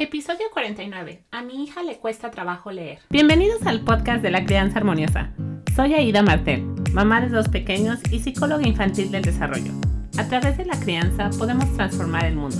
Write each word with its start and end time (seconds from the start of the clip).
Episodio 0.00 0.46
49. 0.52 1.24
A 1.32 1.42
mi 1.42 1.64
hija 1.64 1.82
le 1.82 1.98
cuesta 1.98 2.30
trabajo 2.30 2.70
leer. 2.70 3.00
Bienvenidos 3.10 3.66
al 3.66 3.80
podcast 3.80 4.22
de 4.22 4.30
la 4.30 4.44
crianza 4.44 4.78
armoniosa. 4.78 5.32
Soy 5.74 5.92
Aida 5.94 6.22
Martel, 6.22 6.64
mamá 6.92 7.20
de 7.20 7.30
dos 7.30 7.48
pequeños 7.48 7.98
y 8.12 8.20
psicóloga 8.20 8.64
infantil 8.64 9.10
del 9.10 9.24
desarrollo. 9.24 9.72
A 10.16 10.28
través 10.28 10.56
de 10.56 10.66
la 10.66 10.78
crianza 10.78 11.30
podemos 11.36 11.74
transformar 11.74 12.26
el 12.26 12.36
mundo. 12.36 12.58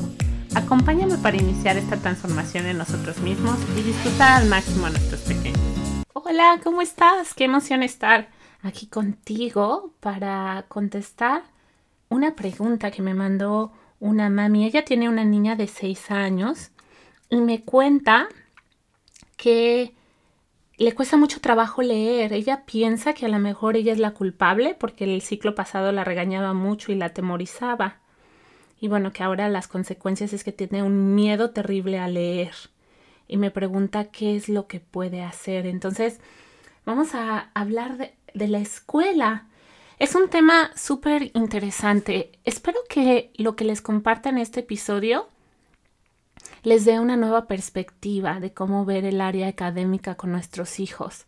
Acompáñame 0.56 1.16
para 1.18 1.36
iniciar 1.36 1.76
esta 1.76 1.96
transformación 1.96 2.66
en 2.66 2.76
nosotros 2.76 3.20
mismos 3.20 3.56
y 3.78 3.82
disfrutar 3.82 4.42
al 4.42 4.48
máximo 4.48 4.86
a 4.86 4.90
nuestros 4.90 5.20
pequeños. 5.20 5.60
Hola, 6.14 6.58
¿cómo 6.64 6.82
estás? 6.82 7.34
Qué 7.34 7.44
emoción 7.44 7.84
estar 7.84 8.30
aquí 8.62 8.88
contigo 8.88 9.94
para 10.00 10.64
contestar 10.66 11.44
una 12.08 12.34
pregunta 12.34 12.90
que 12.90 13.02
me 13.02 13.14
mandó 13.14 13.70
una 14.00 14.28
mami. 14.28 14.66
Ella 14.66 14.84
tiene 14.84 15.08
una 15.08 15.22
niña 15.22 15.54
de 15.54 15.68
6 15.68 16.10
años 16.10 16.72
y 17.30 17.36
me 17.36 17.62
cuenta 17.62 18.28
que 19.36 19.94
le 20.78 20.94
cuesta 20.94 21.16
mucho 21.16 21.40
trabajo 21.40 21.82
leer. 21.82 22.32
Ella 22.32 22.64
piensa 22.64 23.12
que 23.12 23.26
a 23.26 23.28
lo 23.28 23.38
mejor 23.38 23.76
ella 23.76 23.92
es 23.92 23.98
la 23.98 24.12
culpable 24.12 24.76
porque 24.78 25.04
el 25.04 25.22
ciclo 25.22 25.54
pasado 25.54 25.92
la 25.92 26.04
regañaba 26.04 26.54
mucho 26.54 26.92
y 26.92 26.94
la 26.94 27.06
atemorizaba. 27.06 27.98
Y 28.80 28.88
bueno, 28.88 29.12
que 29.12 29.24
ahora 29.24 29.48
las 29.48 29.66
consecuencias 29.66 30.32
es 30.32 30.44
que 30.44 30.52
tiene 30.52 30.84
un 30.84 31.14
miedo 31.14 31.50
terrible 31.50 31.98
a 31.98 32.06
leer. 32.06 32.54
Y 33.26 33.36
me 33.36 33.50
pregunta 33.50 34.06
qué 34.06 34.36
es 34.36 34.48
lo 34.48 34.68
que 34.68 34.78
puede 34.78 35.22
hacer. 35.22 35.66
Entonces, 35.66 36.20
vamos 36.86 37.14
a 37.14 37.50
hablar 37.54 37.98
de, 37.98 38.48
la 38.48 38.58
escuela. 38.58 39.48
Es 39.98 40.14
un 40.14 40.30
tema 40.30 40.70
súper 40.76 41.32
interesante. 41.34 42.30
Espero 42.44 42.78
que 42.88 43.32
lo 43.34 43.56
que 43.56 43.64
les 43.64 43.82
comparta 43.82 44.28
en 44.28 44.38
este 44.38 44.60
episodio 44.60 45.28
les 46.62 46.84
dé 46.84 47.00
una 47.00 47.16
nueva 47.16 47.46
perspectiva 47.46 48.40
de 48.40 48.52
cómo 48.52 48.84
ver 48.84 49.04
el 49.04 49.20
área 49.20 49.48
académica 49.48 50.14
con 50.14 50.32
nuestros 50.32 50.80
hijos. 50.80 51.24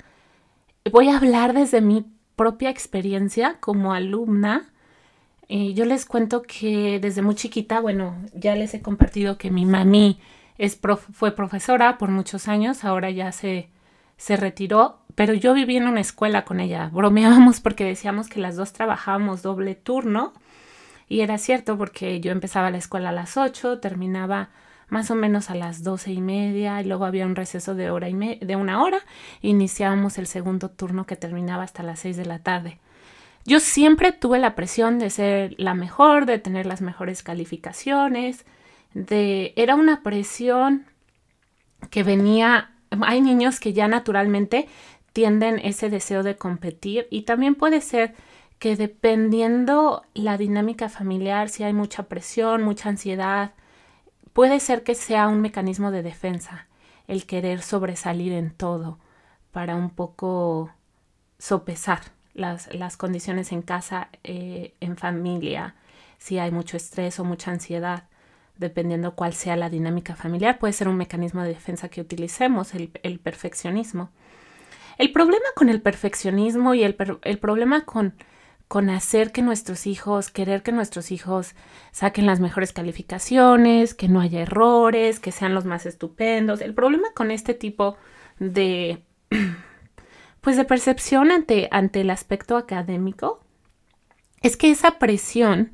Voy 0.91 1.09
a 1.09 1.17
hablar 1.17 1.53
desde 1.53 1.81
mi 1.81 2.07
propia 2.37 2.71
experiencia 2.71 3.59
como 3.61 3.93
alumna. 3.93 4.71
Eh, 5.49 5.75
yo 5.75 5.85
les 5.85 6.07
cuento 6.07 6.43
que 6.43 6.99
desde 7.01 7.23
muy 7.23 7.35
chiquita, 7.35 7.81
bueno, 7.81 8.17
ya 8.35 8.55
les 8.55 8.73
he 8.75 8.83
compartido 8.83 9.37
que 9.37 9.51
mi 9.51 9.67
mami 9.67 10.21
es 10.59 10.79
fue 11.13 11.33
profesora 11.33 11.99
por 11.99 12.11
muchos 12.11 12.47
años, 12.47 12.85
ahora 12.85 13.11
ya 13.11 13.33
se, 13.33 13.71
se 14.17 14.37
retiró, 14.37 14.99
pero 15.15 15.33
yo 15.33 15.55
viví 15.55 15.77
en 15.77 15.89
una 15.89 16.01
escuela 16.01 16.45
con 16.45 16.61
ella. 16.61 16.91
Bromeábamos 16.93 17.61
porque 17.61 17.85
decíamos 17.85 18.29
que 18.29 18.41
las 18.41 18.57
dos 18.57 18.73
trabajábamos 18.73 19.43
doble 19.43 19.75
turno 19.75 20.35
y 21.09 21.23
era 21.23 21.39
cierto 21.39 21.77
porque 21.77 22.21
yo 22.21 22.31
empezaba 22.31 22.71
la 22.71 22.79
escuela 22.79 23.09
a 23.09 23.13
las 23.13 23.37
8, 23.37 23.81
terminaba 23.81 24.51
más 24.91 25.11
o 25.11 25.15
menos 25.15 25.51
a 25.51 25.55
las 25.55 25.83
doce 25.83 26.13
y 26.13 26.21
media 26.21 26.81
y 26.81 26.85
luego 26.85 27.05
había 27.05 27.27
un 27.27 27.37
receso 27.37 27.75
de, 27.75 27.91
hora 27.91 28.09
y 28.09 28.15
de 28.15 28.57
una 28.57 28.83
hora 28.83 28.99
e 29.43 29.49
iniciábamos 29.49 30.19
el 30.19 30.27
segundo 30.27 30.71
turno 30.71 31.07
que 31.07 31.17
terminaba 31.17 31.63
hasta 31.63 31.83
las 31.83 32.01
seis 32.01 32.17
de 32.17 32.27
la 32.27 32.41
tarde. 32.41 32.79
Yo 33.47 33.61
siempre 33.61 34.13
tuve 34.13 34.39
la 34.39 34.55
presión 34.55 34.99
de 34.99 35.11
ser 35.11 35.55
la 35.59 35.75
mejor, 35.75 36.27
de 36.27 36.39
tener 36.39 36.67
las 36.67 36.83
mejores 36.83 37.23
calificaciones, 37.23 38.45
de 38.93 39.55
era 39.57 39.75
una 39.77 40.03
presión 40.03 40.87
que 41.91 42.03
venía, 42.03 42.73
hay 43.03 43.21
niños 43.23 43.61
que 43.61 43.73
ya 43.73 43.89
naturalmente 43.89 44.69
tienden 45.13 45.59
ese 45.59 45.89
deseo 45.89 46.23
de 46.23 46.37
competir 46.37 47.07
y 47.11 47.23
también 47.23 47.55
puede 47.55 47.81
ser 47.81 48.15
que 48.59 48.77
dependiendo 48.77 50.05
la 50.13 50.37
dinámica 50.37 50.91
familiar, 50.91 51.49
si 51.49 51.65
hay 51.65 51.73
mucha 51.73 52.05
presión, 52.05 52.63
mucha 52.63 52.91
ansiedad, 52.91 53.53
Puede 54.41 54.59
ser 54.59 54.85
que 54.85 54.95
sea 54.95 55.29
un 55.29 55.43
mecanismo 55.43 55.91
de 55.91 56.03
defensa, 56.03 56.67
el 57.07 57.27
querer 57.27 57.61
sobresalir 57.61 58.33
en 58.33 58.51
todo 58.53 58.99
para 59.51 59.77
un 59.77 59.91
poco 59.91 60.71
sopesar 61.39 62.01
las, 62.33 62.75
las 62.75 62.97
condiciones 62.97 63.53
en 63.53 63.61
casa, 63.61 64.09
eh, 64.25 64.73
en 64.81 64.97
familia, 64.97 65.75
si 66.17 66.39
hay 66.39 66.53
mucho 66.53 66.79
estrés 66.79 67.21
o 67.21 67.25
mucha 67.25 67.51
ansiedad, 67.51 68.05
dependiendo 68.57 69.15
cuál 69.15 69.35
sea 69.35 69.57
la 69.57 69.69
dinámica 69.69 70.17
familiar, 70.17 70.59
puede 70.59 70.73
ser 70.73 70.89
un 70.89 70.97
mecanismo 70.97 71.43
de 71.43 71.51
defensa 71.51 71.91
que 71.91 72.01
utilicemos, 72.01 72.75
el, 72.75 72.93
el 73.03 73.19
perfeccionismo. 73.19 74.09
El 74.97 75.13
problema 75.13 75.49
con 75.55 75.69
el 75.69 75.83
perfeccionismo 75.83 76.73
y 76.73 76.83
el, 76.83 76.97
el 77.25 77.39
problema 77.39 77.85
con 77.85 78.15
con 78.71 78.89
hacer 78.89 79.33
que 79.33 79.43
nuestros 79.43 79.89
hijos, 79.89 80.31
querer 80.31 80.63
que 80.63 80.71
nuestros 80.71 81.11
hijos 81.11 81.57
saquen 81.91 82.25
las 82.25 82.39
mejores 82.39 82.73
calificaciones, 82.73 83.95
que 83.95 84.07
no 84.07 84.21
haya 84.21 84.43
errores, 84.43 85.19
que 85.19 85.33
sean 85.33 85.55
los 85.55 85.65
más 85.65 85.87
estupendos. 85.87 86.61
El 86.61 86.73
problema 86.73 87.09
con 87.13 87.33
este 87.33 87.53
tipo 87.53 87.97
de, 88.39 89.03
pues 90.41 90.57
de 90.57 90.65
percepción 90.65 91.33
ante, 91.33 91.67
ante 91.73 92.03
el 92.03 92.11
aspecto 92.11 92.57
académico 92.57 93.41
es 94.41 94.57
que 94.57 94.71
esa 94.71 95.01
presión 95.01 95.73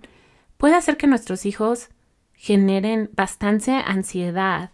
puede 0.57 0.75
hacer 0.75 0.97
que 0.97 1.07
nuestros 1.07 1.45
hijos 1.45 1.91
generen 2.33 3.11
bastante 3.13 3.73
ansiedad 3.73 4.71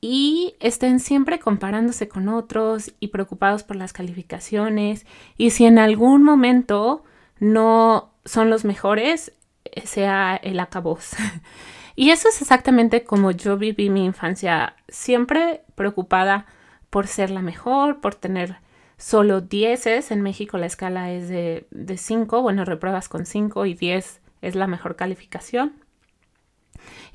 y 0.00 0.54
estén 0.58 1.00
siempre 1.00 1.38
comparándose 1.38 2.08
con 2.08 2.30
otros 2.30 2.94
y 2.98 3.08
preocupados 3.08 3.62
por 3.62 3.76
las 3.76 3.92
calificaciones 3.92 5.04
y 5.36 5.50
si 5.50 5.66
en 5.66 5.78
algún 5.78 6.22
momento 6.22 7.04
no 7.38 8.12
son 8.24 8.50
los 8.50 8.64
mejores, 8.64 9.32
eh, 9.64 9.86
sea 9.86 10.36
el 10.36 10.60
acabos. 10.60 11.10
y 11.96 12.10
eso 12.10 12.28
es 12.28 12.40
exactamente 12.40 13.04
como 13.04 13.30
yo 13.30 13.56
viví 13.56 13.90
mi 13.90 14.04
infancia, 14.04 14.76
siempre 14.88 15.62
preocupada 15.74 16.46
por 16.90 17.06
ser 17.06 17.30
la 17.30 17.42
mejor, 17.42 18.00
por 18.00 18.14
tener 18.14 18.56
solo 18.96 19.40
dieces. 19.40 20.10
En 20.10 20.22
México 20.22 20.58
la 20.58 20.66
escala 20.66 21.12
es 21.12 21.28
de 21.28 21.96
5, 21.96 22.42
bueno, 22.42 22.64
repruebas 22.64 23.08
con 23.08 23.26
5 23.26 23.66
y 23.66 23.74
10 23.74 24.20
es 24.42 24.54
la 24.54 24.66
mejor 24.66 24.96
calificación. 24.96 25.74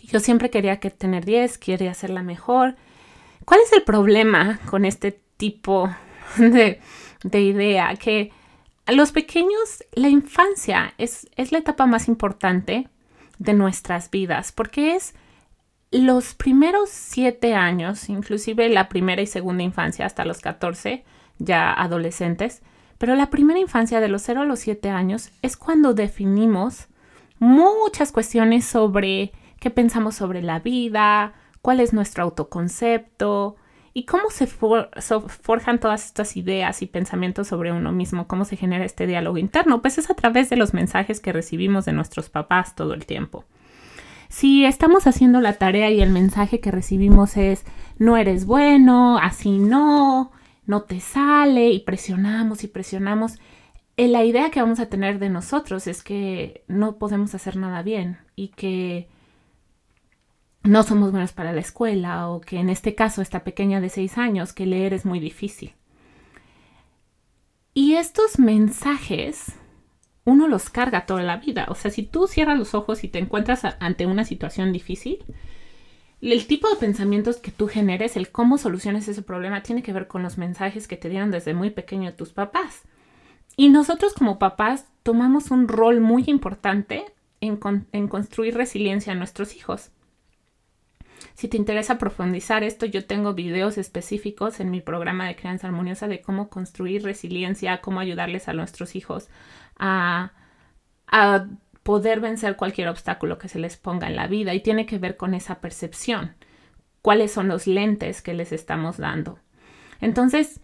Yo 0.04 0.20
siempre 0.20 0.50
quería 0.50 0.80
que 0.80 0.90
tener 0.90 1.26
10, 1.26 1.58
quería 1.58 1.94
ser 1.94 2.10
la 2.10 2.24
mejor. 2.24 2.76
¿Cuál 3.46 3.62
es 3.62 3.72
el 3.74 3.84
problema 3.84 4.60
con 4.70 4.86
este 4.86 5.20
tipo 5.38 5.90
de, 6.38 6.80
de 7.24 7.42
idea? 7.42 7.96
Que 7.96 8.32
los 8.92 9.12
pequeños, 9.12 9.84
la 9.94 10.10
infancia 10.10 10.94
es, 10.98 11.28
es 11.36 11.52
la 11.52 11.60
etapa 11.60 11.86
más 11.86 12.08
importante 12.08 12.90
de 13.40 13.54
nuestras 13.54 14.12
vidas 14.12 14.52
porque 14.52 14.96
es 14.96 15.16
los 15.92 16.36
primeros 16.36 16.90
siete 16.90 17.54
años, 17.54 18.08
inclusive 18.10 18.70
la 18.70 18.88
primera 18.88 19.22
y 19.22 19.28
segunda 19.28 19.64
infancia 19.64 20.06
hasta 20.06 20.26
los 20.26 20.40
14, 20.40 21.04
ya 21.38 21.74
adolescentes, 21.74 22.62
pero 22.98 23.16
la 23.16 23.30
primera 23.30 23.60
infancia 23.60 24.00
de 24.00 24.08
los 24.08 24.22
0 24.22 24.42
a 24.42 24.46
los 24.46 24.60
7 24.60 24.90
años 24.90 25.32
es 25.42 25.58
cuando 25.58 25.94
definimos 25.96 26.88
muchas 27.40 28.12
cuestiones 28.12 28.64
sobre 28.64 29.32
qué 29.60 29.72
pensamos 29.72 30.16
sobre 30.16 30.44
la 30.44 30.60
vida, 30.60 31.34
cuál 31.64 31.80
es 31.80 31.94
nuestro 31.94 32.24
autoconcepto, 32.24 33.56
¿Y 33.94 34.06
cómo 34.06 34.30
se 34.30 34.48
forjan 34.48 35.80
todas 35.80 36.06
estas 36.06 36.38
ideas 36.38 36.82
y 36.82 36.86
pensamientos 36.86 37.48
sobre 37.50 37.74
uno 37.74 37.92
mismo? 37.92 38.26
¿Cómo 38.26 38.46
se 38.46 38.56
genera 38.56 38.86
este 38.86 39.06
diálogo 39.06 39.38
interno? 39.38 39.82
Pues 39.82 39.98
es 39.98 40.10
a 40.10 40.14
través 40.14 40.50
de 40.50 40.56
los 40.56 40.74
mensajes 40.74 41.20
que 41.20 41.34
recibimos 41.34 41.84
de 41.84 41.92
nuestros 41.92 42.30
papás 42.30 42.74
todo 42.76 42.94
el 42.94 43.06
tiempo. 43.06 43.44
Si 44.30 44.64
estamos 44.64 45.08
haciendo 45.08 45.42
la 45.42 45.54
tarea 45.54 45.92
y 45.92 46.02
el 46.02 46.10
mensaje 46.10 46.62
que 46.62 46.72
recibimos 46.72 47.36
es 47.36 47.66
no 47.98 48.16
eres 48.16 48.46
bueno, 48.46 49.18
así 49.18 49.58
no, 49.58 50.32
no 50.66 50.84
te 50.84 51.02
sale 51.02 51.72
y 51.72 51.80
presionamos 51.82 52.64
y 52.64 52.68
presionamos, 52.68 53.40
eh, 53.98 54.08
la 54.08 54.24
idea 54.24 54.50
que 54.50 54.62
vamos 54.62 54.80
a 54.80 54.86
tener 54.86 55.20
de 55.20 55.30
nosotros 55.30 55.86
es 55.86 56.02
que 56.02 56.64
no 56.70 56.98
podemos 56.98 57.36
hacer 57.36 57.58
nada 57.58 57.84
bien 57.84 58.20
y 58.38 58.48
que 58.48 59.10
no 60.64 60.84
somos 60.84 61.12
buenos 61.12 61.32
para 61.32 61.54
la 61.54 61.62
escuela 61.62 62.30
o 62.30 62.42
que 62.42 62.60
en 62.60 62.70
este 62.70 62.96
caso 62.96 63.22
esta 63.22 63.44
pequeña 63.44 63.82
de 63.82 63.90
seis 63.90 64.18
años 64.18 64.54
que 64.54 64.66
leer 64.66 64.94
es 64.94 65.06
muy 65.06 65.20
difícil. 65.20 65.74
Y 67.74 67.94
estos 67.94 68.38
mensajes 68.38 69.56
uno 70.24 70.48
los 70.48 70.70
carga 70.70 71.06
toda 71.06 71.24
la 71.24 71.38
vida. 71.38 71.66
O 71.70 71.76
sea, 71.76 71.90
si 71.90 72.04
tú 72.04 72.28
cierras 72.28 72.58
los 72.58 72.76
ojos 72.76 73.04
y 73.04 73.08
te 73.08 73.20
encuentras 73.20 73.64
ante 73.80 74.06
una 74.06 74.24
situación 74.24 74.72
difícil, 74.72 75.24
el 76.22 76.46
tipo 76.46 76.70
de 76.70 76.76
pensamientos 76.76 77.38
que 77.38 77.52
tú 77.52 77.68
generes, 77.68 78.16
el 78.16 78.30
cómo 78.30 78.60
soluciones 78.60 79.08
ese 79.08 79.24
problema, 79.24 79.64
tiene 79.64 79.82
que 79.82 79.94
ver 79.94 80.08
con 80.08 80.22
los 80.22 80.38
mensajes 80.38 80.88
que 80.88 80.98
te 80.98 81.10
dieron 81.10 81.32
desde 81.32 81.56
muy 81.56 81.72
pequeño 81.72 82.14
tus 82.14 82.30
papás. 82.34 82.84
Y 83.58 83.70
nosotros 83.70 84.14
como 84.14 84.38
papás 84.38 84.86
tomamos 85.02 85.50
un 85.50 85.68
rol 85.68 86.00
muy 86.00 86.26
importante 86.28 87.06
en 87.40 88.08
construir 88.08 88.56
resiliencia 88.56 89.14
a 89.14 89.16
nuestros 89.16 89.56
hijos. 89.56 89.90
Si 91.34 91.48
te 91.48 91.58
interesa 91.58 91.98
profundizar 91.98 92.64
esto, 92.64 92.86
yo 92.86 93.06
tengo 93.06 93.34
videos 93.34 93.78
específicos 93.78 94.60
en 94.60 94.72
mi 94.72 94.82
programa 94.82 95.28
de 95.28 95.36
crianza 95.36 95.68
armoniosa 95.68 96.08
de 96.08 96.22
cómo 96.22 96.50
construir 96.50 97.04
resiliencia, 97.04 97.82
cómo 97.82 98.00
ayudarles 98.00 98.48
a 98.48 98.54
nuestros 98.54 98.96
hijos 98.96 99.30
a, 99.78 100.34
poder 101.84 102.20
vencer 102.20 102.56
cualquier 102.56 102.88
obstáculo 102.88 103.40
que 103.40 103.50
se 103.50 103.58
les 103.58 103.76
ponga 103.76 104.08
en 104.08 104.16
la 104.16 104.28
vida 104.28 104.54
y 104.54 104.62
tiene 104.62 104.86
que 104.86 105.00
ver 105.00 105.18
con 105.18 105.34
esa 105.34 105.60
percepción. 105.60 106.36
cuáles 107.02 107.32
son 107.32 107.48
los 107.48 107.66
lentes 107.66 108.22
que 108.22 108.36
les 108.36 108.52
estamos 108.52 108.98
dando. 108.98 109.40
Entonces, 110.00 110.60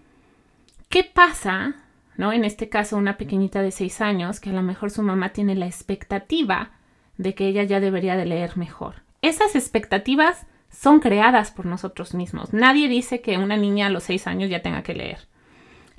¿qué 0.89 1.03
pasa? 1.03 1.73
¿No? 2.15 2.31
En 2.31 2.45
este 2.45 2.69
caso, 2.69 2.95
una 2.97 3.17
pequeñita 3.17 3.63
de 3.63 3.71
seis 3.71 4.01
años, 4.01 4.39
que 4.39 4.51
a 4.51 4.53
lo 4.53 4.61
mejor 4.61 4.91
su 4.91 5.01
mamá 5.01 5.29
tiene 5.29 5.55
la 5.55 5.65
expectativa 5.65 6.73
de 7.17 7.33
que 7.33 7.47
ella 7.47 7.63
ya 7.63 7.79
debería 7.79 8.15
de 8.15 8.27
leer 8.27 8.55
mejor. 8.55 9.06
Esas 9.21 9.55
expectativas 9.55 10.45
son 10.69 10.99
creadas 10.99 11.51
por 11.51 11.65
nosotros 11.65 12.13
mismos. 12.13 12.53
Nadie 12.53 12.87
dice 12.87 13.21
que 13.21 13.37
una 13.37 13.57
niña 13.57 13.87
a 13.87 13.89
los 13.89 14.03
seis 14.03 14.27
años 14.27 14.49
ya 14.49 14.61
tenga 14.61 14.83
que 14.83 14.93
leer. 14.93 15.27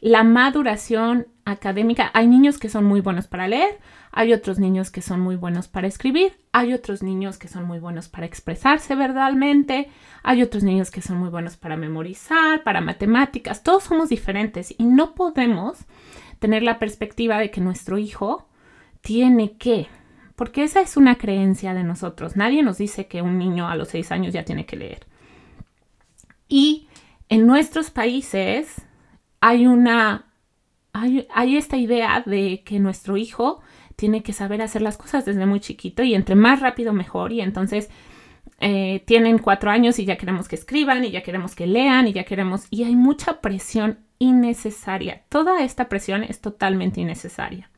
La 0.00 0.22
maduración 0.22 1.26
académica, 1.44 2.10
hay 2.14 2.28
niños 2.28 2.58
que 2.58 2.68
son 2.68 2.84
muy 2.84 3.00
buenos 3.00 3.26
para 3.26 3.48
leer, 3.48 3.80
hay 4.12 4.32
otros 4.32 4.60
niños 4.60 4.90
que 4.92 5.02
son 5.02 5.20
muy 5.20 5.34
buenos 5.34 5.66
para 5.66 5.88
escribir, 5.88 6.38
hay 6.52 6.72
otros 6.72 7.02
niños 7.02 7.36
que 7.36 7.48
son 7.48 7.64
muy 7.64 7.80
buenos 7.80 8.08
para 8.08 8.26
expresarse 8.26 8.94
verbalmente, 8.94 9.88
hay 10.22 10.42
otros 10.42 10.62
niños 10.62 10.92
que 10.92 11.02
son 11.02 11.18
muy 11.18 11.30
buenos 11.30 11.56
para 11.56 11.76
memorizar, 11.76 12.62
para 12.62 12.80
matemáticas, 12.80 13.64
todos 13.64 13.84
somos 13.84 14.08
diferentes 14.08 14.72
y 14.78 14.84
no 14.84 15.14
podemos 15.14 15.78
tener 16.38 16.62
la 16.62 16.78
perspectiva 16.78 17.38
de 17.38 17.50
que 17.50 17.60
nuestro 17.60 17.98
hijo 17.98 18.46
tiene 19.00 19.56
que, 19.56 19.88
porque 20.38 20.62
esa 20.62 20.80
es 20.80 20.96
una 20.96 21.16
creencia 21.16 21.74
de 21.74 21.82
nosotros. 21.82 22.36
Nadie 22.36 22.62
nos 22.62 22.78
dice 22.78 23.08
que 23.08 23.22
un 23.22 23.38
niño 23.38 23.68
a 23.68 23.74
los 23.74 23.88
seis 23.88 24.12
años 24.12 24.32
ya 24.32 24.44
tiene 24.44 24.66
que 24.66 24.76
leer. 24.76 25.04
Y 26.48 26.86
en 27.28 27.44
nuestros 27.44 27.90
países 27.90 28.82
hay 29.40 29.66
una, 29.66 30.26
hay, 30.92 31.56
esta 31.56 31.76
idea 31.76 32.22
de 32.24 32.62
que 32.64 32.78
nuestro 32.78 33.16
hijo 33.16 33.60
tiene 33.96 34.22
que 34.22 34.32
saber 34.32 34.62
hacer 34.62 34.80
las 34.80 34.96
cosas 34.96 35.24
desde 35.24 35.44
muy 35.44 35.58
chiquito 35.58 36.04
y 36.04 36.14
entre 36.14 36.36
más 36.36 36.60
rápido 36.60 36.92
mejor. 36.92 37.32
Y 37.32 37.40
entonces 37.40 37.90
eh, 38.60 39.02
tienen 39.06 39.38
cuatro 39.38 39.72
años 39.72 39.98
y 39.98 40.04
ya 40.04 40.18
queremos 40.18 40.46
que 40.46 40.54
escriban 40.54 41.04
y 41.04 41.10
ya 41.10 41.24
queremos 41.24 41.56
que 41.56 41.66
lean 41.66 42.06
y 42.06 42.12
ya 42.12 42.22
queremos... 42.22 42.68
Y 42.70 42.84
hay 42.84 42.94
mucha 42.94 43.40
presión 43.40 43.98
innecesaria. 44.20 45.24
Toda 45.30 45.64
esta 45.64 45.88
presión 45.88 46.22
es 46.22 46.40
totalmente 46.40 47.00
innecesaria. 47.00 47.68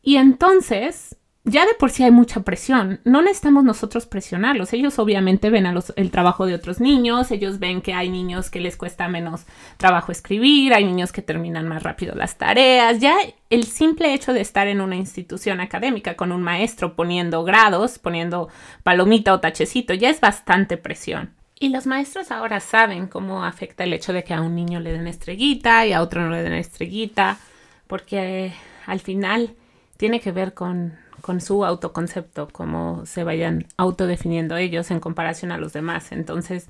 Y 0.00 0.16
entonces 0.16 1.18
ya 1.46 1.64
de 1.64 1.74
por 1.74 1.90
sí 1.90 2.02
hay 2.02 2.10
mucha 2.10 2.40
presión. 2.40 3.00
No 3.04 3.22
necesitamos 3.22 3.62
nosotros 3.62 4.04
presionarlos. 4.04 4.72
Ellos 4.72 4.98
obviamente 4.98 5.48
ven 5.48 5.64
el 5.94 6.10
trabajo 6.10 6.44
de 6.44 6.54
otros 6.54 6.80
niños, 6.80 7.30
ellos 7.30 7.60
ven 7.60 7.82
que 7.82 7.94
hay 7.94 8.08
niños 8.08 8.50
que 8.50 8.58
les 8.58 8.76
cuesta 8.76 9.06
menos 9.08 9.46
trabajo 9.76 10.10
escribir, 10.10 10.74
hay 10.74 10.84
niños 10.84 11.12
que 11.12 11.22
terminan 11.22 11.68
más 11.68 11.84
rápido 11.84 12.16
las 12.16 12.36
tareas. 12.36 12.98
Ya 12.98 13.16
el 13.48 13.64
simple 13.64 14.12
hecho 14.12 14.32
de 14.32 14.40
estar 14.40 14.66
en 14.66 14.80
una 14.80 14.96
institución 14.96 15.60
académica 15.60 16.16
con 16.16 16.32
un 16.32 16.42
maestro 16.42 16.96
poniendo 16.96 17.44
grados, 17.44 18.00
poniendo 18.00 18.48
palomita 18.82 19.32
o 19.32 19.38
tachecito, 19.38 19.94
ya 19.94 20.10
es 20.10 20.20
bastante 20.20 20.76
presión. 20.76 21.32
Y 21.60 21.68
los 21.68 21.86
maestros 21.86 22.32
ahora 22.32 22.58
saben 22.58 23.06
cómo 23.06 23.44
afecta 23.44 23.84
el 23.84 23.92
hecho 23.92 24.12
de 24.12 24.24
que 24.24 24.34
a 24.34 24.42
un 24.42 24.56
niño 24.56 24.80
le 24.80 24.92
den 24.92 25.06
estrellita 25.06 25.86
y 25.86 25.92
a 25.92 26.02
otro 26.02 26.22
no 26.22 26.30
le 26.30 26.42
den 26.42 26.54
estrellita, 26.54 27.38
porque 27.86 28.52
al 28.84 28.98
final 28.98 29.54
tiene 29.96 30.20
que 30.20 30.32
ver 30.32 30.52
con 30.52 31.05
con 31.20 31.40
su 31.40 31.64
autoconcepto, 31.64 32.48
cómo 32.52 33.04
se 33.06 33.24
vayan 33.24 33.66
autodefiniendo 33.76 34.56
ellos 34.56 34.90
en 34.90 35.00
comparación 35.00 35.52
a 35.52 35.58
los 35.58 35.72
demás. 35.72 36.12
Entonces, 36.12 36.68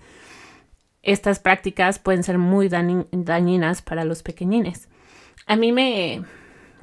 estas 1.03 1.39
prácticas 1.39 1.99
pueden 1.99 2.23
ser 2.23 2.39
muy 2.39 2.69
dañinas 2.69 3.83
para 3.83 4.05
los 4.05 4.23
pequeñines. 4.23 4.89
A 5.47 5.57
mí 5.57 5.71
me, 5.73 6.25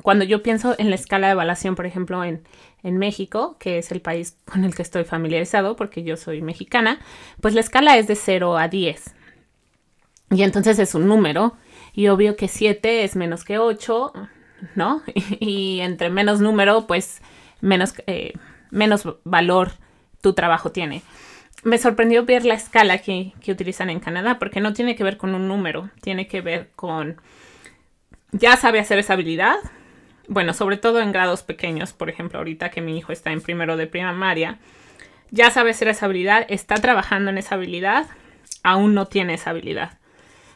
cuando 0.02 0.24
yo 0.24 0.44
pienso 0.44 0.76
en 0.78 0.90
la 0.90 0.96
escala 0.96 1.28
de 1.28 1.34
evaluación, 1.34 1.76
por 1.76 1.86
ejemplo, 1.86 2.24
en, 2.24 2.44
en 2.84 2.98
México, 2.98 3.58
que 3.60 3.78
es 3.78 3.92
el 3.92 4.02
país 4.02 4.38
con 4.46 4.64
el 4.64 4.76
que 4.76 4.82
estoy 4.82 5.04
familiarizado, 5.04 5.76
porque 5.76 6.04
yo 6.04 6.18
soy 6.18 6.42
mexicana, 6.42 7.00
pues 7.42 7.54
la 7.54 7.62
escala 7.62 7.98
es 7.98 8.08
de 8.08 8.16
0 8.16 8.58
a 8.58 8.68
10. 8.68 9.16
Y 10.32 10.44
entonces 10.44 10.80
es 10.80 10.96
un 10.96 11.08
número, 11.08 11.54
y 11.94 12.08
obvio 12.08 12.36
que 12.36 12.48
7 12.48 13.04
es 13.04 13.16
menos 13.16 13.44
que 13.44 13.60
8, 13.60 14.14
¿no? 14.76 15.02
y 15.40 15.80
entre 15.82 16.10
menos 16.10 16.40
número, 16.40 16.88
pues 16.88 17.22
menos, 17.64 17.94
eh, 18.08 18.34
menos 18.70 19.08
valor 19.24 19.72
tu 20.22 20.34
trabajo 20.34 20.72
tiene. 20.72 21.02
Me 21.64 21.78
sorprendió 21.78 22.26
ver 22.26 22.46
la 22.46 22.54
escala 22.54 22.98
que, 22.98 23.34
que 23.42 23.52
utilizan 23.52 23.90
en 23.90 24.02
Canadá, 24.02 24.38
porque 24.38 24.60
no 24.60 24.74
tiene 24.74 24.96
que 24.96 25.04
ver 25.04 25.18
con 25.18 25.34
un 25.34 25.48
número, 25.48 25.90
tiene 26.02 26.28
que 26.28 26.42
ver 26.42 26.72
con, 26.76 27.22
ya 28.32 28.58
sabe 28.58 28.80
hacer 28.80 29.00
esa 29.00 29.14
habilidad, 29.14 29.56
bueno, 30.28 30.54
sobre 30.54 30.78
todo 30.78 31.00
en 31.00 31.12
grados 31.12 31.44
pequeños, 31.44 31.94
por 31.94 32.10
ejemplo, 32.10 32.40
ahorita 32.40 32.70
que 32.70 32.82
mi 32.82 32.98
hijo 32.98 33.14
está 33.14 33.32
en 33.32 33.42
primero 33.42 33.78
de 33.78 33.88
primaria, 33.88 34.60
ya 35.32 35.50
sabe 35.50 35.72
hacer 35.72 35.88
esa 35.88 36.06
habilidad, 36.06 36.46
está 36.50 36.76
trabajando 36.76 37.32
en 37.32 37.38
esa 37.38 37.56
habilidad, 37.56 38.08
aún 38.62 38.94
no 38.94 39.08
tiene 39.08 39.36
esa 39.36 39.52
habilidad. 39.52 39.98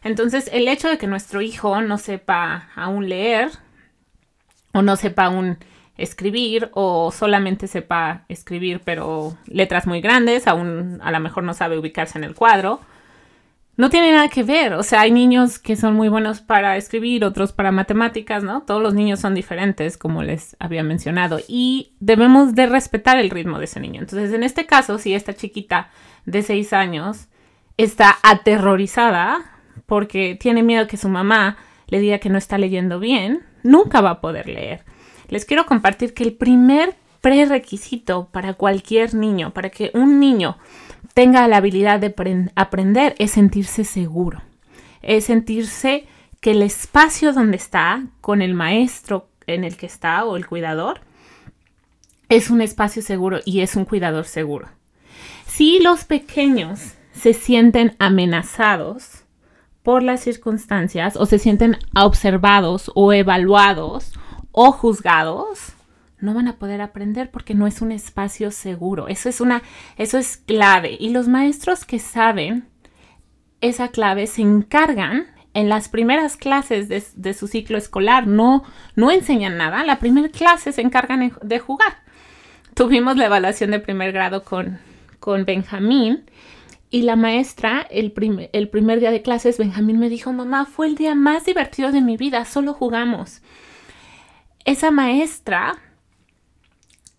Entonces, 0.03 0.49
el 0.53 0.67
hecho 0.67 0.89
de 0.89 0.97
que 0.97 1.07
nuestro 1.07 1.41
hijo 1.41 1.81
no 1.81 1.97
sepa 1.97 2.69
aún 2.75 3.07
leer 3.09 3.49
o 4.73 4.81
no 4.81 4.95
sepa 4.97 5.25
aún 5.25 5.57
escribir 5.97 6.69
o 6.73 7.11
solamente 7.11 7.67
sepa 7.67 8.25
escribir 8.29 8.81
pero 8.83 9.35
letras 9.47 9.87
muy 9.87 10.01
grandes, 10.01 10.47
aún 10.47 10.99
a 11.03 11.11
lo 11.11 11.19
mejor 11.19 11.43
no 11.43 11.53
sabe 11.53 11.77
ubicarse 11.77 12.17
en 12.17 12.23
el 12.23 12.35
cuadro. 12.35 12.79
No 13.75 13.91
tiene 13.91 14.11
nada 14.11 14.27
que 14.27 14.41
ver, 14.41 14.73
o 14.73 14.81
sea, 14.81 15.01
hay 15.01 15.11
niños 15.11 15.59
que 15.59 15.75
son 15.75 15.93
muy 15.93 16.09
buenos 16.09 16.41
para 16.41 16.77
escribir, 16.77 17.23
otros 17.23 17.53
para 17.53 17.71
matemáticas, 17.71 18.43
¿no? 18.43 18.61
Todos 18.63 18.81
los 18.81 18.95
niños 18.95 19.19
son 19.19 19.35
diferentes, 19.35 19.99
como 19.99 20.23
les 20.23 20.55
había 20.59 20.81
mencionado, 20.81 21.39
y 21.47 21.93
debemos 21.99 22.55
de 22.55 22.65
respetar 22.65 23.19
el 23.19 23.29
ritmo 23.29 23.59
de 23.59 23.65
ese 23.65 23.79
niño. 23.79 24.01
Entonces, 24.01 24.33
en 24.33 24.41
este 24.41 24.65
caso, 24.65 24.97
si 24.97 25.13
esta 25.13 25.35
chiquita 25.35 25.91
de 26.25 26.41
6 26.41 26.73
años 26.73 27.27
está 27.77 28.17
aterrorizada 28.23 29.45
porque 29.85 30.35
tiene 30.39 30.63
miedo 30.63 30.87
que 30.87 30.97
su 30.97 31.07
mamá 31.07 31.57
le 31.85 31.99
diga 31.99 32.17
que 32.17 32.29
no 32.29 32.39
está 32.39 32.57
leyendo 32.57 32.99
bien, 32.99 33.43
nunca 33.61 34.01
va 34.01 34.09
a 34.09 34.21
poder 34.21 34.49
leer 34.49 34.85
les 35.29 35.45
quiero 35.45 35.65
compartir 35.65 36.13
que 36.13 36.23
el 36.23 36.33
primer 36.33 36.95
prerequisito 37.21 38.29
para 38.31 38.53
cualquier 38.53 39.13
niño, 39.13 39.53
para 39.53 39.69
que 39.69 39.91
un 39.93 40.19
niño 40.19 40.57
tenga 41.13 41.47
la 41.47 41.57
habilidad 41.57 41.99
de 41.99 42.13
aprender, 42.55 43.15
es 43.19 43.31
sentirse 43.31 43.83
seguro, 43.83 44.41
es 45.01 45.25
sentirse 45.25 46.05
que 46.39 46.51
el 46.51 46.61
espacio 46.61 47.33
donde 47.33 47.57
está, 47.57 48.05
con 48.21 48.41
el 48.41 48.53
maestro 48.53 49.29
en 49.47 49.63
el 49.63 49.77
que 49.77 49.87
está 49.87 50.23
o 50.25 50.37
el 50.37 50.45
cuidador, 50.45 51.01
es 52.29 52.49
un 52.49 52.61
espacio 52.61 53.01
seguro 53.01 53.39
y 53.45 53.61
es 53.61 53.75
un 53.75 53.85
cuidador 53.85 54.25
seguro. 54.25 54.67
Si 55.45 55.79
los 55.79 56.05
pequeños 56.05 56.93
se 57.13 57.33
sienten 57.33 57.95
amenazados 57.99 59.23
por 59.81 60.03
las 60.03 60.21
circunstancias 60.21 61.15
o 61.15 61.25
se 61.25 61.39
sienten 61.39 61.77
observados 61.95 62.91
o 62.93 63.13
evaluados 63.13 64.13
o 64.59 64.71
juzgados, 64.71 65.73
no 66.17 66.33
van 66.33 66.47
a 66.47 66.57
poder 66.57 66.81
aprender 66.81 67.29
porque 67.29 67.53
no 67.53 67.67
es 67.67 67.79
un 67.83 67.91
espacio 67.91 68.49
seguro. 68.49 69.07
Eso 69.07 69.29
es 69.29 69.39
una, 69.39 69.61
eso 69.97 70.17
es 70.17 70.37
clave. 70.37 70.97
Y 70.99 71.09
los 71.09 71.27
maestros 71.27 71.85
que 71.85 71.99
saben 71.99 72.67
esa 73.61 73.89
clave 73.89 74.25
se 74.25 74.41
encargan 74.41 75.27
en 75.53 75.69
las 75.69 75.89
primeras 75.89 76.37
clases 76.37 76.89
de, 76.89 77.33
su 77.35 77.47
ciclo 77.47 77.77
escolar. 77.77 78.25
No, 78.25 78.63
no 78.95 79.11
enseñan 79.11 79.57
nada. 79.57 79.83
La 79.83 79.99
primera 79.99 80.29
clase 80.29 80.71
se 80.71 80.81
encargan 80.81 81.33
de 81.39 81.59
jugar. 81.59 81.99
Tuvimos 82.73 83.15
la 83.15 83.27
evaluación 83.27 83.69
de 83.69 83.77
primer 83.77 84.11
grado 84.11 84.43
con, 84.43 84.79
con 85.19 85.45
Benjamín 85.45 86.23
y 86.89 87.03
la 87.03 87.15
maestra, 87.15 87.85
el, 87.91 88.11
el 88.53 88.69
primer 88.69 89.01
día 89.01 89.11
de 89.11 89.21
clases, 89.21 89.59
Benjamín 89.59 89.99
me 89.99 90.09
dijo, 90.09 90.33
mamá, 90.33 90.65
fue 90.65 90.87
el 90.87 90.95
día 90.95 91.13
más 91.13 91.45
divertido 91.45 91.91
de 91.91 92.01
mi 92.01 92.17
vida, 92.17 92.43
solo 92.43 92.73
jugamos 92.73 93.43
esa 94.67 94.91
maestra 94.91 95.79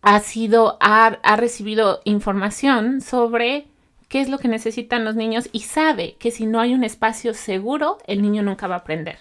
ha 0.02 0.20
sido, 0.20 0.76
ha, 0.80 1.36
recibido 1.36 2.02
información 2.04 3.00
sobre 3.00 3.66
qué 4.08 4.20
es 4.20 4.28
lo 4.28 4.38
que 4.38 4.48
necesitan 4.48 5.06
los 5.06 5.16
niños 5.16 5.48
y 5.50 5.60
sabe 5.60 6.16
que 6.18 6.30
si 6.30 6.44
no 6.44 6.60
hay 6.60 6.74
un 6.74 6.84
espacio 6.84 7.32
seguro, 7.32 7.96
el 8.06 8.20
niño 8.20 8.42
nunca 8.42 8.66
va 8.66 8.74
a 8.74 8.78
aprender. 8.80 9.20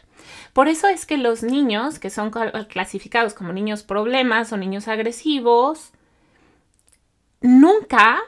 Por 0.52 0.68
eso 0.68 0.90
es 0.90 1.06
que 1.06 1.18
los 1.18 1.42
niños 1.42 2.00
que 2.00 2.10
son 2.10 2.30
clasificados 2.68 3.34
como 3.34 3.54
niños 3.54 3.84
problemas 3.84 4.52
o 4.52 4.58
niños 4.58 4.90
agresivos, 4.90 5.94
nunca 7.40 8.20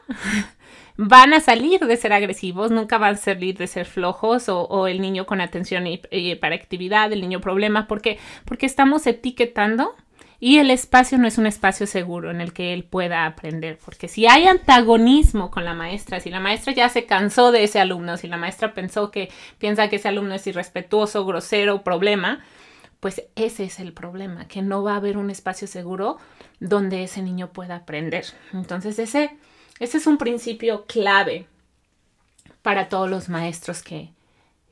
van 1.01 1.33
a 1.33 1.39
salir 1.39 1.79
de 1.79 1.95
ser 1.95 2.11
agresivos, 2.11 2.71
nunca 2.71 2.97
van 2.97 3.13
a 3.13 3.17
salir 3.17 3.57
de 3.57 3.67
ser 3.67 3.85
flojos 3.85 4.49
o, 4.49 4.85
el 4.85 4.99
niño 4.99 5.25
con 5.25 5.39
atención 5.39 5.87
y, 5.87 6.35
para 6.35 6.55
actividad, 6.55 7.13
el 7.13 7.21
niño 7.21 7.39
problema, 7.39 7.87
porque, 7.87 8.19
porque 8.43 8.65
estamos 8.65 9.07
etiquetando 9.07 9.95
y 10.41 10.57
el 10.57 10.69
espacio 10.69 11.17
no 11.17 11.25
es 11.25 11.37
un 11.37 11.45
espacio 11.45 11.87
seguro 11.87 12.31
en 12.31 12.41
el 12.41 12.51
que 12.51 12.73
él 12.73 12.83
pueda 12.83 13.25
aprender, 13.25 13.79
porque 13.83 14.09
si 14.09 14.27
hay 14.27 14.45
antagonismo 14.45 15.51
con 15.51 15.63
la 15.63 15.73
maestra, 15.73 16.19
si 16.19 16.29
la 16.29 16.41
maestra 16.41 16.73
ya 16.73 16.89
se 16.89 17.05
cansó 17.05 17.53
de 17.53 17.63
ese 17.63 17.79
alumno, 17.79 18.17
si 18.17 18.27
la 18.27 18.35
maestra 18.35 18.73
pensó 18.73 19.09
que 19.09 19.29
piensa 19.57 19.87
que 19.87 19.95
ese 19.95 20.09
alumno 20.09 20.35
es 20.35 20.45
irrespetuoso, 20.47 21.25
grosero, 21.25 21.81
problema, 21.81 22.43
pues 22.99 23.23
ese 23.37 23.63
es 23.63 23.79
el 23.79 23.93
problema, 23.93 24.49
que 24.49 24.61
no 24.61 24.83
va 24.83 24.95
a 24.95 24.97
haber 24.97 25.17
un 25.17 25.29
espacio 25.29 25.65
seguro 25.65 26.17
donde 26.59 27.03
ese 27.03 27.21
niño 27.21 27.53
pueda 27.53 27.77
aprender. 27.77 28.25
Entonces 28.51 28.99
ese 28.99 29.37
ese 29.79 29.97
es 29.97 30.07
un 30.07 30.17
principio 30.17 30.85
clave 30.85 31.47
para 32.61 32.89
todos 32.89 33.09
los 33.09 33.29
maestros 33.29 33.81
que, 33.81 34.11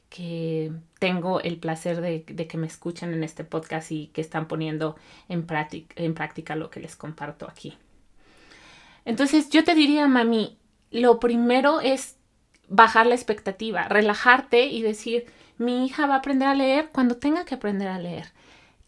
que 0.10 0.72
tengo 1.00 1.40
el 1.42 1.58
placer 1.58 2.02
de, 2.02 2.24
que 2.24 2.58
me 2.58 2.68
escuchen 2.68 3.14
en 3.14 3.24
este 3.24 3.44
podcast 3.44 3.92
y 3.92 4.08
que 4.08 4.22
están 4.22 4.48
poniendo 4.48 4.96
en, 5.30 5.48
en 5.96 6.14
práctica 6.14 6.56
lo 6.56 6.70
que 6.70 6.80
les 6.80 6.96
comparto 6.96 7.48
aquí. 7.48 7.78
Entonces 9.06 9.50
yo 9.50 9.64
te 9.64 9.76
diría, 9.76 10.08
mami, 10.08 10.58
lo 10.92 11.20
primero 11.20 11.80
es 11.82 12.18
bajar 12.68 13.08
la 13.08 13.16
expectativa, 13.16 13.88
relajarte 13.88 14.66
y 14.66 14.82
decir, 14.82 15.26
mi 15.58 15.86
hija 15.86 16.06
va 16.08 16.16
a 16.16 16.18
aprender 16.18 16.48
a 16.48 16.56
leer 16.56 16.90
cuando 16.92 17.16
tenga 17.16 17.46
que 17.46 17.56
aprender 17.56 17.88
a 17.88 18.00
leer. 18.00 18.32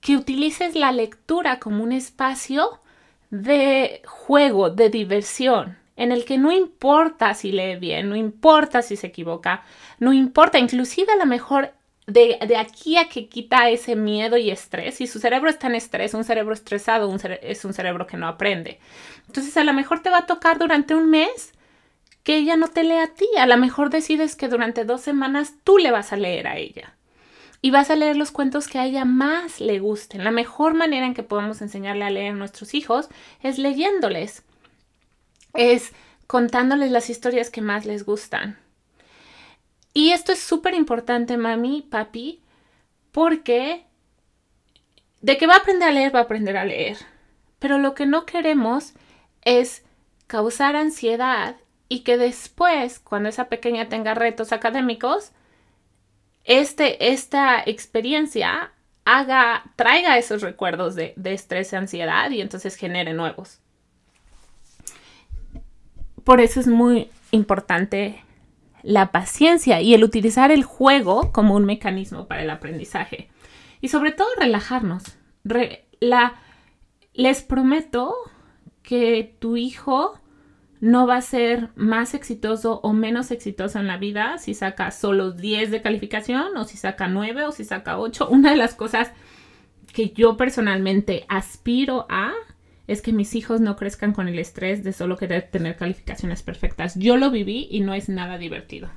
Que 0.02 0.18
utilices 0.18 0.76
la 0.76 0.92
lectura 0.92 1.60
como 1.60 1.84
un 1.84 1.92
espacio 1.92 2.80
de 3.30 4.02
juego, 4.06 4.70
de 4.70 4.90
diversión, 4.90 5.78
en 6.00 6.14
el 6.14 6.24
que 6.24 6.38
no 6.38 6.52
importa 6.52 7.34
si 7.34 7.52
lee 7.52 7.76
bien, 7.76 8.08
no 8.08 8.16
importa 8.16 8.82
si 8.82 8.96
se 8.96 9.08
equivoca, 9.08 9.64
no 10.00 10.14
importa, 10.14 10.58
inclusive 10.58 11.12
a 11.12 11.18
lo 11.18 11.26
mejor 11.26 11.74
de, 12.08 12.40
aquí 12.58 12.96
a 12.96 13.10
que 13.10 13.28
quita 13.28 13.70
ese 13.70 13.98
miedo 13.98 14.38
y 14.38 14.50
estrés, 14.50 14.96
si 14.96 15.08
su 15.08 15.20
cerebro 15.20 15.50
está 15.50 15.68
en 15.68 15.76
estrés, 15.76 16.14
un 16.14 16.24
cerebro 16.24 16.54
estresado 16.54 17.14
es 17.42 17.66
un 17.66 17.74
cerebro 17.74 18.08
que 18.08 18.16
no 18.16 18.30
aprende. 18.30 18.80
Entonces 19.28 19.56
a 19.58 19.66
lo 19.66 19.74
mejor 19.74 20.02
te 20.02 20.10
va 20.10 20.20
a 20.20 20.26
tocar 20.26 20.58
durante 20.58 20.96
un 20.96 21.10
mes 21.10 21.52
que 22.24 22.38
ella 22.38 22.56
no 22.56 22.70
te 22.70 22.86
lea 22.86 23.04
a 23.04 23.14
ti, 23.14 23.28
a 23.38 23.46
lo 23.46 23.58
mejor 23.58 23.90
decides 23.90 24.38
que 24.38 24.48
durante 24.48 24.86
dos 24.86 25.02
semanas 25.02 25.56
tú 25.66 25.78
le 25.80 25.92
vas 25.92 26.14
a 26.14 26.18
leer 26.18 26.48
a 26.48 26.56
ella 26.56 26.96
y 27.62 27.72
vas 27.72 27.90
a 27.90 27.98
leer 27.98 28.16
los 28.16 28.32
cuentos 28.32 28.70
que 28.70 28.80
a 28.80 28.86
ella 28.86 29.04
más 29.04 29.60
le 29.60 29.80
gusten. 29.80 30.24
La 30.24 30.32
mejor 30.32 30.76
manera 30.76 31.06
en 31.06 31.14
que 31.14 31.24
podemos 31.24 31.62
enseñarle 31.62 32.06
a 32.06 32.10
leer 32.10 32.32
a 32.32 32.38
nuestros 32.38 32.74
hijos 32.74 33.10
es 33.44 33.58
leyéndoles, 33.58 34.46
es 35.54 35.94
contándoles 36.28 36.92
las 36.92 37.10
historias 37.10 37.50
que 37.50 37.62
más 37.62 37.86
les 37.86 38.06
gustan. 38.06 38.58
Y 39.94 40.12
esto 40.12 40.32
es 40.32 40.40
súper 40.40 40.76
importante, 40.76 41.38
mami, 41.38 41.82
papi, 41.82 42.42
porque 43.12 43.86
de 45.22 45.38
que 45.38 45.48
va 45.48 45.56
a 45.56 45.58
aprender 45.58 45.90
a 45.90 45.92
leer, 45.92 46.16
va 46.16 46.20
a 46.20 46.24
aprender 46.24 46.58
a 46.58 46.66
leer. 46.66 46.98
Pero 47.60 47.78
lo 47.78 47.94
que 47.94 48.06
no 48.06 48.26
queremos 48.26 48.94
es 49.42 49.84
causar 50.28 50.76
ansiedad 50.76 51.56
y 51.90 52.02
que 52.02 52.18
después, 52.18 53.00
cuando 53.00 53.30
esa 53.30 53.50
pequeña 53.50 53.90
tenga 53.90 54.14
retos 54.14 54.54
académicos, 54.54 55.32
este, 56.44 57.12
esta 57.12 57.62
experiencia 57.66 58.72
haga, 59.06 59.64
traiga 59.76 60.18
esos 60.18 60.42
recuerdos 60.42 60.96
de, 60.96 61.14
de 61.16 61.34
estrés 61.34 61.74
y 61.74 61.76
ansiedad 61.76 62.30
y 62.30 62.42
entonces 62.42 62.76
genere 62.76 63.14
nuevos. 63.14 63.60
Por 66.30 66.42
eso 66.42 66.60
es 66.60 66.68
muy 66.68 67.10
importante 67.32 68.24
la 68.84 69.12
paciencia 69.12 69.82
y 69.82 69.96
el 69.96 70.04
utilizar 70.04 70.52
el 70.52 70.64
juego 70.64 71.32
como 71.32 71.56
un 71.56 71.66
mecanismo 71.66 72.28
para 72.28 72.44
el 72.44 72.52
aprendizaje. 72.52 73.32
Y 73.82 73.88
sobre 73.88 74.12
todo 74.12 74.28
relajarnos. 74.38 75.18
la, 76.00 76.36
les 77.16 77.42
prometo 77.42 78.14
que 78.84 79.38
tu 79.40 79.58
hijo 79.58 80.20
no 80.80 81.08
va 81.08 81.16
a 81.16 81.22
ser 81.24 81.70
más 81.76 82.14
exitoso 82.14 82.80
o 82.84 82.94
menos 82.94 83.32
exitoso 83.32 83.80
en 83.80 83.88
la 83.88 83.98
vida 83.98 84.38
si 84.38 84.54
saca 84.54 84.92
solo 84.92 85.32
10 85.32 85.72
de 85.72 85.82
calificación 85.82 86.56
o 86.58 86.64
si 86.64 86.78
saca 86.78 87.08
9 87.08 87.46
o 87.46 87.52
si 87.52 87.66
saca 87.66 87.98
8. 87.98 88.28
Una 88.30 88.52
de 88.52 88.58
las 88.58 88.76
cosas 88.76 89.12
que 89.94 90.12
yo 90.12 90.38
personalmente 90.38 91.26
aspiro 91.28 92.06
a 92.08 92.34
es 92.90 93.04
que 93.04 93.14
mis 93.14 93.36
hijos 93.36 93.62
no 93.62 93.76
crezcan 93.76 94.14
con 94.14 94.28
el 94.28 94.40
estrés 94.40 94.84
de 94.84 94.94
solo 94.94 95.16
querer 95.16 95.44
tener 95.44 95.78
calificaciones 95.78 96.42
perfectas. 96.42 96.96
Yo 96.96 97.18
lo 97.18 97.30
viví 97.30 97.68
y 97.70 97.82
no 97.82 97.94
es 97.94 98.10
nada 98.10 98.40
divertido. 98.40 98.90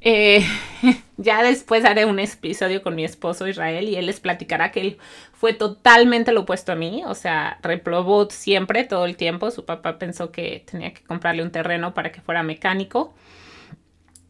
Eh, 0.00 0.44
ya 1.16 1.44
después 1.44 1.84
haré 1.84 2.06
un 2.06 2.18
episodio 2.18 2.82
con 2.82 2.96
mi 2.96 3.04
esposo 3.04 3.46
Israel 3.46 3.88
y 3.88 3.94
él 3.94 4.06
les 4.06 4.18
platicará 4.18 4.72
que 4.72 4.80
él 4.80 4.98
fue 5.32 5.52
totalmente 5.52 6.32
lo 6.32 6.40
opuesto 6.40 6.72
a 6.72 6.74
mí, 6.74 7.04
o 7.06 7.14
sea, 7.14 7.60
reprobó 7.62 8.28
siempre, 8.30 8.82
todo 8.82 9.06
el 9.06 9.16
tiempo. 9.16 9.52
Su 9.52 9.64
papá 9.64 10.00
pensó 10.00 10.32
que 10.32 10.64
tenía 10.68 10.92
que 10.92 11.04
comprarle 11.04 11.44
un 11.44 11.52
terreno 11.52 11.94
para 11.94 12.10
que 12.10 12.20
fuera 12.20 12.42
mecánico. 12.42 13.14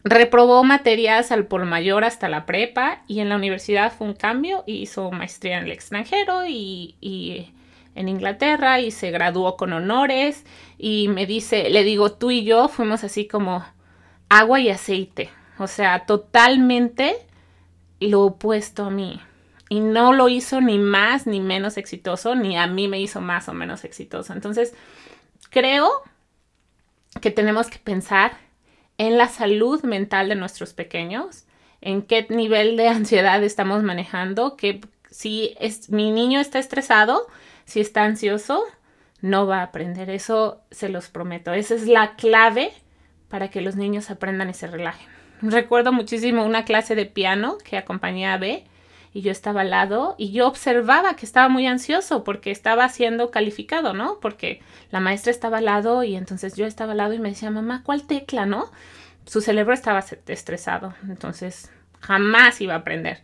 Reprobó 0.04 0.62
materias 0.62 1.32
al 1.32 1.46
por 1.46 1.64
mayor 1.64 2.04
hasta 2.04 2.28
la 2.28 2.44
prepa 2.44 3.02
y 3.08 3.20
en 3.20 3.30
la 3.30 3.36
universidad 3.36 3.94
fue 3.96 4.08
un 4.08 4.14
cambio 4.14 4.62
y 4.66 4.82
hizo 4.82 5.10
maestría 5.10 5.56
en 5.56 5.64
el 5.64 5.72
extranjero 5.72 6.46
y 6.46 7.54
en 7.94 8.08
Inglaterra 8.08 8.80
y 8.80 8.90
se 8.90 9.10
graduó 9.10 9.56
con 9.56 9.72
honores 9.72 10.44
y 10.78 11.08
me 11.08 11.26
dice, 11.26 11.70
le 11.70 11.84
digo, 11.84 12.12
tú 12.12 12.30
y 12.30 12.44
yo 12.44 12.68
fuimos 12.68 13.04
así 13.04 13.26
como 13.26 13.64
agua 14.28 14.60
y 14.60 14.70
aceite, 14.70 15.30
o 15.58 15.66
sea, 15.66 16.06
totalmente 16.06 17.16
lo 18.00 18.22
opuesto 18.22 18.84
a 18.86 18.90
mí. 18.90 19.20
Y 19.68 19.80
no 19.80 20.12
lo 20.12 20.28
hizo 20.28 20.60
ni 20.60 20.78
más 20.78 21.26
ni 21.26 21.40
menos 21.40 21.78
exitoso, 21.78 22.34
ni 22.34 22.58
a 22.58 22.66
mí 22.66 22.88
me 22.88 23.00
hizo 23.00 23.22
más 23.22 23.48
o 23.48 23.54
menos 23.54 23.84
exitoso. 23.84 24.34
Entonces, 24.34 24.74
creo 25.48 25.90
que 27.20 27.30
tenemos 27.30 27.68
que 27.68 27.78
pensar 27.78 28.32
en 28.98 29.16
la 29.16 29.28
salud 29.28 29.82
mental 29.82 30.28
de 30.28 30.34
nuestros 30.34 30.74
pequeños, 30.74 31.44
en 31.80 32.02
qué 32.02 32.26
nivel 32.28 32.76
de 32.76 32.88
ansiedad 32.88 33.42
estamos 33.42 33.82
manejando, 33.82 34.56
que 34.56 34.80
si 35.10 35.54
es, 35.58 35.90
mi 35.90 36.10
niño 36.10 36.40
está 36.40 36.58
estresado, 36.58 37.26
si 37.64 37.80
está 37.80 38.04
ansioso, 38.04 38.62
no 39.20 39.46
va 39.46 39.60
a 39.60 39.64
aprender. 39.64 40.10
Eso 40.10 40.60
se 40.70 40.88
los 40.88 41.08
prometo. 41.08 41.52
Esa 41.52 41.74
es 41.74 41.86
la 41.86 42.16
clave 42.16 42.72
para 43.28 43.48
que 43.48 43.62
los 43.62 43.76
niños 43.76 44.10
aprendan 44.10 44.50
y 44.50 44.54
se 44.54 44.66
relajen. 44.66 45.08
Recuerdo 45.40 45.92
muchísimo 45.92 46.44
una 46.44 46.64
clase 46.64 46.94
de 46.94 47.06
piano 47.06 47.58
que 47.64 47.76
acompañé 47.76 48.26
a 48.28 48.36
B 48.36 48.64
y 49.14 49.22
yo 49.22 49.32
estaba 49.32 49.62
al 49.62 49.70
lado 49.70 50.14
y 50.18 50.32
yo 50.32 50.46
observaba 50.46 51.16
que 51.16 51.26
estaba 51.26 51.48
muy 51.48 51.66
ansioso 51.66 52.24
porque 52.24 52.50
estaba 52.50 52.88
siendo 52.88 53.30
calificado, 53.30 53.92
¿no? 53.92 54.18
Porque 54.20 54.60
la 54.90 55.00
maestra 55.00 55.30
estaba 55.30 55.58
al 55.58 55.64
lado 55.64 56.04
y 56.04 56.14
entonces 56.14 56.54
yo 56.56 56.66
estaba 56.66 56.92
al 56.92 56.98
lado 56.98 57.14
y 57.14 57.18
me 57.18 57.30
decía, 57.30 57.50
mamá, 57.50 57.82
¿cuál 57.84 58.06
tecla, 58.06 58.46
no? 58.46 58.70
Su 59.26 59.40
cerebro 59.40 59.74
estaba 59.74 60.04
estresado, 60.26 60.94
entonces 61.08 61.70
jamás 62.00 62.60
iba 62.60 62.74
a 62.74 62.78
aprender 62.78 63.20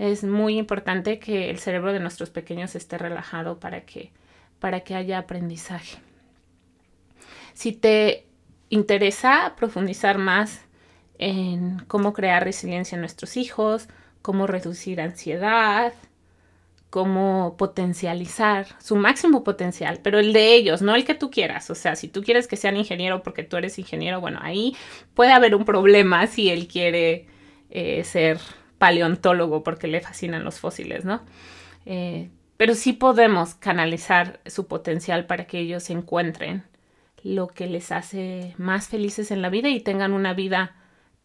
es 0.00 0.24
muy 0.24 0.56
importante 0.56 1.18
que 1.18 1.50
el 1.50 1.58
cerebro 1.58 1.92
de 1.92 2.00
nuestros 2.00 2.30
pequeños 2.30 2.74
esté 2.74 2.96
relajado 2.96 3.60
para 3.60 3.82
que, 3.82 4.12
para 4.58 4.80
que 4.80 4.94
haya 4.94 5.18
aprendizaje. 5.18 5.98
Si 7.52 7.72
te 7.72 8.26
interesa 8.70 9.52
profundizar 9.58 10.16
más 10.16 10.62
en 11.18 11.80
cómo 11.80 12.14
crear 12.14 12.42
resiliencia 12.42 12.96
en 12.96 13.02
nuestros 13.02 13.36
hijos, 13.36 13.88
cómo 14.22 14.46
reducir 14.46 15.02
ansiedad, 15.02 15.92
cómo 16.88 17.56
potencializar 17.58 18.68
su 18.78 18.96
máximo 18.96 19.44
potencial, 19.44 20.00
pero 20.02 20.18
el 20.18 20.32
de 20.32 20.54
ellos, 20.54 20.80
no 20.80 20.94
el 20.94 21.04
que 21.04 21.14
tú 21.14 21.30
quieras. 21.30 21.68
O 21.68 21.74
sea, 21.74 21.94
si 21.94 22.08
tú 22.08 22.22
quieres 22.22 22.48
que 22.48 22.56
sean 22.56 22.78
ingeniero 22.78 23.22
porque 23.22 23.42
tú 23.42 23.58
eres 23.58 23.78
ingeniero, 23.78 24.18
bueno, 24.18 24.38
ahí 24.40 24.74
puede 25.12 25.32
haber 25.32 25.54
un 25.54 25.66
problema 25.66 26.26
si 26.26 26.48
él 26.48 26.68
quiere 26.68 27.26
eh, 27.68 28.02
ser 28.04 28.38
paleontólogo 28.80 29.62
porque 29.62 29.88
le 29.88 30.00
fascinan 30.00 30.42
los 30.42 30.58
fósiles, 30.58 31.04
¿no? 31.04 31.20
Eh, 31.84 32.30
pero 32.56 32.74
sí 32.74 32.94
podemos 32.94 33.54
canalizar 33.54 34.40
su 34.46 34.66
potencial 34.66 35.26
para 35.26 35.44
que 35.44 35.58
ellos 35.58 35.90
encuentren 35.90 36.64
lo 37.22 37.48
que 37.48 37.66
les 37.66 37.92
hace 37.92 38.54
más 38.56 38.88
felices 38.88 39.30
en 39.30 39.42
la 39.42 39.50
vida 39.50 39.68
y 39.68 39.80
tengan 39.80 40.14
una 40.14 40.32
vida 40.32 40.76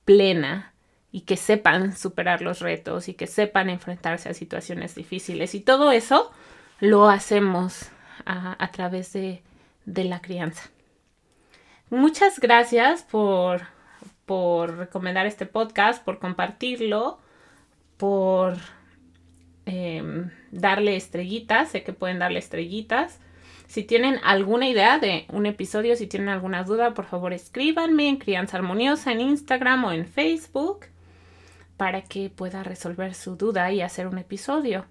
plena 0.04 0.74
y 1.14 1.22
que 1.22 1.38
sepan 1.38 1.96
superar 1.96 2.42
los 2.42 2.60
retos 2.60 3.08
y 3.08 3.14
que 3.14 3.26
sepan 3.26 3.70
enfrentarse 3.70 4.28
a 4.28 4.34
situaciones 4.34 4.94
difíciles. 4.94 5.56
Y 5.56 5.62
todo 5.62 5.94
eso 5.94 6.34
lo 6.82 7.08
hacemos 7.08 7.90
a, 8.26 8.70
través 8.74 9.14
de, 9.14 9.42
la 9.86 10.22
crianza. 10.22 10.70
Muchas 11.90 12.42
gracias 12.42 13.04
por 13.04 14.78
recomendar 14.78 15.26
este 15.26 15.46
podcast, 15.46 16.04
por 16.04 16.20
compartirlo 16.20 17.20
por 17.98 18.58
em, 19.66 20.30
darle 20.52 20.96
estrellitas. 20.96 21.70
Sé 21.70 21.84
que 21.84 21.94
pueden 21.94 22.20
darle 22.20 22.40
estrellitas. 22.40 23.20
Si 23.68 23.84
tienen 23.84 24.20
alguna 24.24 24.70
idea 24.70 25.00
de 25.00 25.26
un 25.30 25.46
episodio, 25.46 25.96
si 25.96 26.08
tienen 26.08 26.30
alguna 26.30 26.64
duda, 26.64 26.94
por 26.94 27.06
favor 27.06 27.34
escríbanme 27.34 28.08
en 28.08 28.18
Crianza 28.18 28.58
Armoniosa 28.58 29.12
en 29.12 29.22
Instagram 29.22 29.86
o 29.86 29.92
en 29.92 30.06
Facebook 30.06 30.86
para 31.78 32.04
que 32.04 32.30
pueda 32.30 32.64
resolver 32.64 33.14
su 33.14 33.36
duda 33.36 33.72
y 33.72 33.82
hacer 33.82 34.08
un 34.08 34.18
episodio. 34.18 34.86